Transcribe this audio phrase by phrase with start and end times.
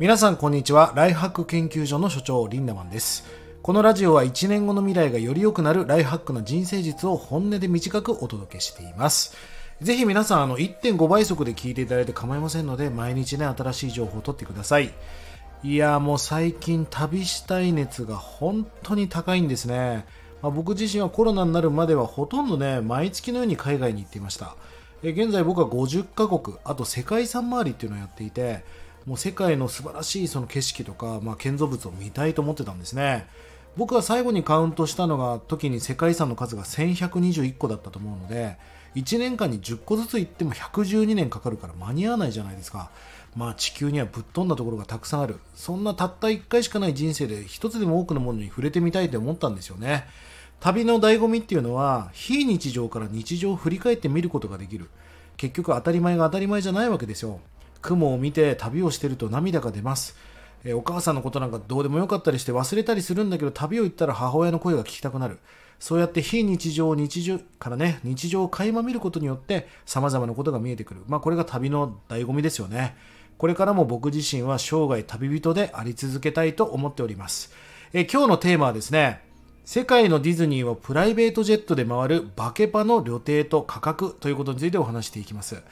[0.00, 0.92] 皆さんこんにちは。
[0.94, 3.24] ライフハック研究所の所長リンダマンです。
[3.62, 9.36] このラジオは1年後の未来がより良くなるライフハックの人生術を本音で短くお届けしています。
[9.80, 14.94] ぜひ皆さんあの1.5倍速で聞いていただいて構いませんので毎日ね新しい情報を取ってください。
[15.64, 20.06] いやーもう最近旅したい熱が本当に高いんですね、
[20.42, 24.54] まあ、僕自身はコロナになるまではほとんどね毎月のように海外に行っていました。
[25.02, 28.62] 現在僕は50カ国あと世界遺産回りっていうのをやっていて
[29.08, 33.26] もう世界の素晴らしいその景色とか、まあ、建造物を見たいと思ってたんですね。
[33.74, 38.56] 僕は最後にカウントしたのが時に世界遺産の数が1121個だったと思うので
[38.96, 42.90] 1年間に10個ずつ行っても112年かかるから間に合わないじゃないですか。
[43.34, 45.38] まあ地球にはぶっ飛んだところがたくさんある。
[45.54, 50.04] そんなたった1回しかない人生で一つでも多くのものに触れてみたいと思ったんですよね。
[50.60, 54.90] 旅の醍醐味っていうのは非日常から日常を振り返ってみることができる。
[55.38, 57.40] 結局当たり前が当たり前じゃないわけですよ。
[57.82, 60.16] 雲を見て旅をしてると涙が出ます。
[60.64, 65.38] えお母さんのことなんかどうでもよかったりして忘れたりするんだけど旅を行ったら母親の声が聞きたくなる。
[65.78, 71.02] そうやって非日常日常からね、日常を垣間見ることによって様々なことが見えてくる。
[71.06, 72.96] まあこれが旅の醍醐味ですよね。
[73.38, 77.52] これからも僕自身は生涯旅人であり続けたいと思っております。
[77.92, 79.22] え今日のテーマはですね、
[79.64, 85.62] 世界のディズニーをプライベートジェットで回るバケパの旅程と価格ということについてお話していきます。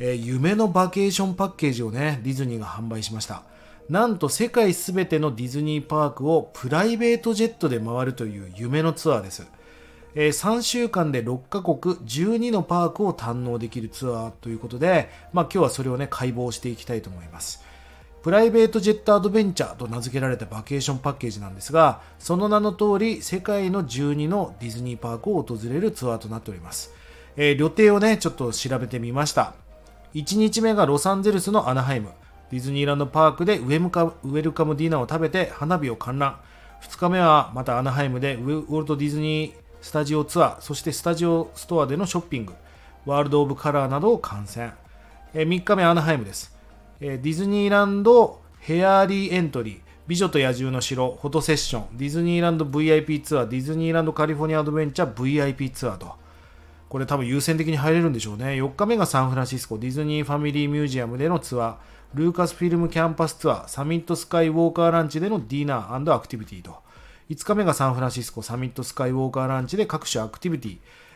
[0.00, 3.44] えー、夢のバケーションパッケージをね、ディズニーが販売しました。
[3.88, 9.46] なんと世界すべてのディズニーパークをプライベートジェットで回るという夢のツアーです。
[10.14, 17.62] えー、3週間で6カ国12のパークを堪能できるツアーということで、まあ、今日はそれをね解剖していきたいと思います
[18.22, 26.92] プライベートジェットアドベンチャーと名付けられたバケーションパッケージなんですがその名の通り世界の12のディズニーパークを訪れるツアーとなっております、
[27.36, 29.54] えー、旅程をねちょっと調べてみました
[30.14, 32.10] 1日目がロサンゼルスのアナハイム。
[32.50, 36.40] ディズニーランドパークでウェムカウェルカムディナーを食べて花火を観覧。
[36.82, 42.54] 2日目はまたアナハイムでウォルト・ディズニースタジオツアーそしてスタジオストアでのショッピング。
[43.06, 44.72] ワールド・オブ・カラーなどを観戦。
[45.32, 46.56] 3日目アナハイムです。
[46.98, 49.80] ディズニーランドアーリーエントリー。
[50.08, 51.18] 美女と野獣の城。
[51.22, 51.96] フォトセッション。
[51.96, 53.48] ディズニーランド VIP ツアー。
[53.48, 56.18] ディズニーランドカリフォルニアアドベンチャー VIP ツアーと。
[56.90, 58.46] これ多分優先的に入れるんでしょうね。
[58.46, 59.78] 4日目がサンフランシスコ。
[59.78, 61.76] ディズニーファミリーミュージアムでのツアー、
[62.14, 66.78] ルーカスフィルムキャンパスツアー、サミットスカイウォーカーランチでのディナーアクティビティと、
[67.30, 68.42] 5日目がサンフランシスコ。
[68.42, 70.68] サミットスカイウォーカーランチで各種アクティビテ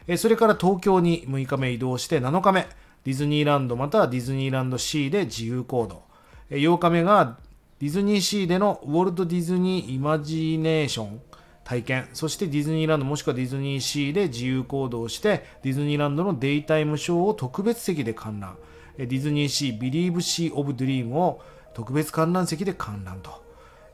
[0.06, 2.68] ィ、それから東京に6日目移動して7日目、
[3.02, 6.02] ディズニーランドまたはディズニーランドシーで自由行動、
[6.50, 7.36] 8日目が
[7.80, 11.20] ディズニーシーでのウォルト・ディズニー・イマジネーション。
[11.64, 12.08] 体験。
[12.12, 18.56] そしてディズニーランドもしくはディズニーシーで自由行動してディズニーランドのデイタイムショーを特別席で観覧。
[18.96, 21.42] ディズニーシービリーブシー・オブ・ドリームを
[21.72, 23.42] 特別観覧席で観覧と。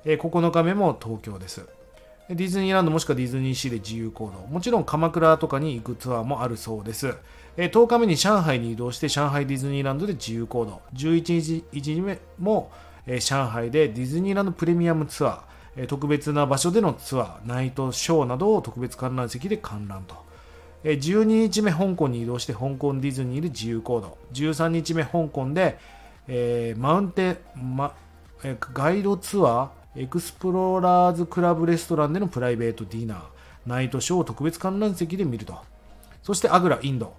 [0.05, 1.67] 9日目も東京です。
[2.29, 4.47] ディズニーランドもしくはディズニーシーで自由行動。
[4.47, 7.17] もちろん鎌倉とかに行くツアーもあるそうです。
[7.57, 10.81] 10日目に上海に移動して上海ディズニーランドで自由行動。
[10.95, 12.71] 11日目も
[13.07, 15.50] 上海でディズニーランドプレミアムツアー。
[15.89, 20.17] 特別な場所でのツアー、ナイトショーなどを特別観覧席で観覧と。
[20.83, 24.19] 12日目、香港に移動して香港ディズニーで自由行動。
[24.33, 25.79] 13日目、香港で、
[26.27, 27.95] えー、マウンテン、ま
[28.73, 33.21] ガイドツアー、エクスプローラーズクラブレストランでのプライベートディナー、
[33.67, 35.59] ナイトショーを特別観覧席で見ると。
[36.23, 37.15] そしてアグラ、インド。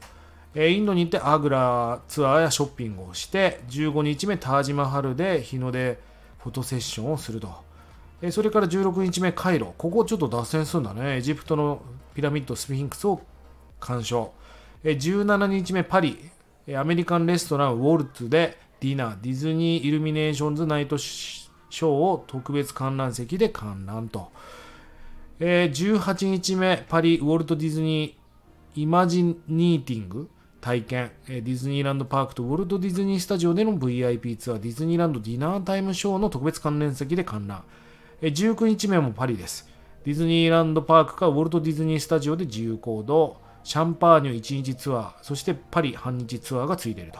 [0.55, 5.99] インドに行ってアグラツアーやショッピングをして、15日目、タージマハルで日の出
[6.39, 7.70] フォトセッションをすると。
[8.29, 9.73] それから16日目、カイロ。
[9.77, 11.17] ここちょっと脱線するんだね。
[11.17, 11.81] エジプトの
[12.13, 13.21] ピラミッド、スフィンクスを
[13.79, 14.33] 鑑賞。
[14.83, 16.17] 17日目、パリ。
[16.77, 24.31] アメリカンレストラン、ウォルツでディナー、ディズニーイルミネーションズナイトショーを特別観覧席で観覧と。
[25.39, 30.29] 18日目、パリ、ウォルト・ディズニーイマジニーティング。
[30.61, 37.63] 体験、ディズニーランドパークとウォルト・ディズニースタジオでの VIP ツアー、ディズニーランドディナータイムショーの特別関連席で観覧。
[38.21, 39.67] 19日目もパリです。
[40.03, 47.19] ディズニーランドパークかウォルト・ディズニースタジオで自由行動、シャンパーニュ1日ツアー、そしてパリ半日ツアーがついていると。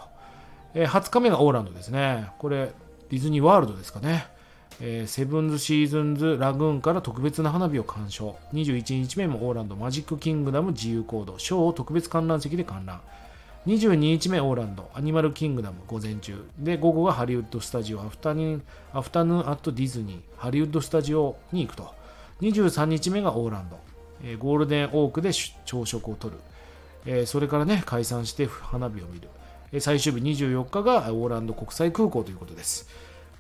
[0.74, 2.32] え20日目がオーランドですね。
[2.40, 2.72] これ、
[3.10, 4.28] ディズニーワールドですかね。
[4.80, 8.36] えー、セブンズシーズンズラグーンから特別な花火を鑑賞。
[8.54, 13.02] 21日目もオーランドマジックキングダム自由行動、ショーを特別観覧席で観覧。
[13.68, 16.44] 22日目オーランド、アニマルキングダム午前中。
[16.58, 21.94] で、午後がハリウッドスタジオ、アフタヌーン、アフタヌーンアットディズニー、ハリウッドスタジオに行くと。
[22.42, 23.80] 23日目がオーランド、
[24.24, 25.30] えー、ゴールデンオークで
[25.66, 26.38] 朝食をとる。
[27.06, 29.28] えー、それからね、解散して花火を見る。
[29.72, 32.90] えー、最終日24日がオーランド国際空港ということです。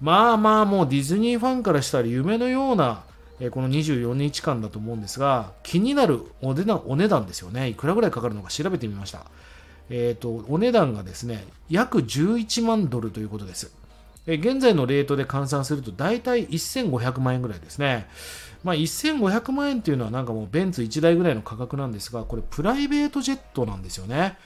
[0.02, 3.04] まあまあもうディズニーファンからしたら夢のような
[3.40, 9.26] えこの24日間だと思うんですが気になるお値段ですよねいくらぐらいかかるのか調べてみました
[9.94, 13.72] え、ー、とお値段がですね約11万ドルということです
[14.28, 18.08] え現在のレートで換算すると大体1500万円ぐらいですね。
[18.64, 24.38] まあ、1500万円っていうのはなんかもうベンツ1台ぐらいの価格なんですが、これプライベートジェットなんですよね。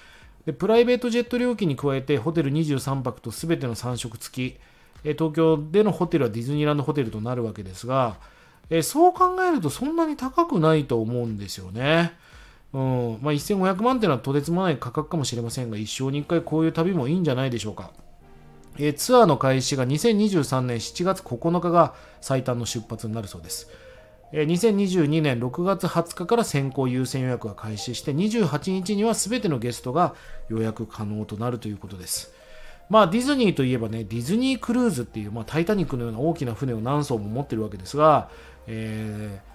[0.45, 4.57] でプライベートジェット料金に加えてホテル23泊と全ての3食付き、
[5.03, 8.15] え東京でのホテルはディズニーランドホテルとなるわけですが、
[8.69, 12.13] えそう考えるとそんなに高くないと思うんですよね。
[12.75, 17.91] うんまあ、1500万っていうのはとてつもない価格かもしれませんが、一生に1回こういう旅もいいんじゃないでしょうか。
[18.77, 23.69] えツアーの開始が2023年7月9日が最短の出発になるそうです。
[24.33, 30.13] え2022年6月20日から先行優先予約が開始して28日には全てのゲストが
[30.49, 32.33] 予約可能となるということです。
[32.89, 38.27] まあディズニーといえばね、ディズニークルーズっていう、まあ、タイタニックのような大きな船を何艘も持ってるわけですが、
[38.67, 39.54] えー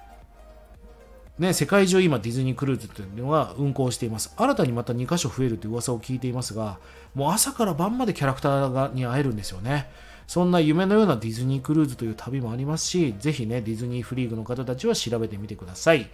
[1.41, 4.35] ね、世界中今ディズニークルーズというのが運行しています。
[4.37, 6.79] 新たにまた2箇所増えるという噂を聞いていますが、
[7.15, 9.89] もう朝から晩までキャラクターがに会えるんですよね。
[10.27, 16.11] そんな夢のようなディズニークルーズという旅もありますし、ぜひね、ディズニーフリーグの方たちは調べてみてください。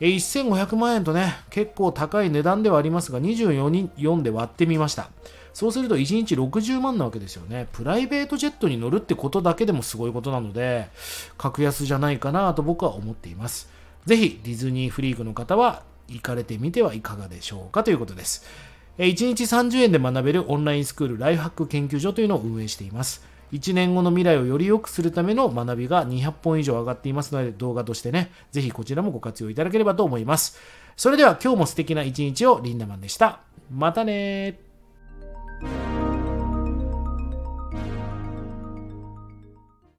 [0.00, 5.08] え1500万円とね、結構高い値段ではありますが、24人4で割ってみました。
[5.54, 7.68] そうすると1日60万なわけですよね。
[7.72, 10.90] プライベートジェットに乗るってことだけでもすごいことなので、
[11.38, 13.78] 格安じゃないかなと僕は思っています。
[14.06, 18.46] ぜひディズニーフリークの方は行かれてみてはいかがでしょうかということです。
[18.98, 23.24] 1日30円で学べるオンラインスクールライフハック研究所というのを運営しています。
[23.52, 30.58] 1年後の未来をより良くするための学びが200本以上上がっていますので動画としてね、ぜひこちらもご活用いただければと思います。
[30.96, 33.40] それでは今日も素敵な一日をリンダマンでした。
[33.70, 34.58] またね